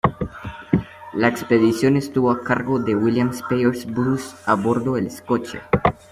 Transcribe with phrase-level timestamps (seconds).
[1.13, 5.69] La expedición estuvo a cargo de William Speirs Bruce a bordo del "Scotia".